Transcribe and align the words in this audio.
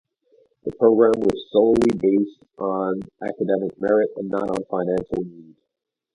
The 0.63 0.71
program 0.77 1.11
was 1.17 1.45
solely 1.51 1.91
based 1.99 2.43
on 2.57 3.01
academic 3.23 3.79
merit 3.79 4.09
and 4.15 4.29
not 4.29 4.49
on 4.49 4.63
financial 4.67 5.23
need. 5.23 5.55